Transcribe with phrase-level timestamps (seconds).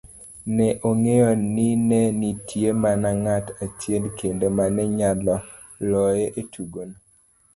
[0.55, 5.35] Ne ong'eyo nine nitie mana ng'at achiel kende mane nyalo
[5.89, 6.95] loye etugono.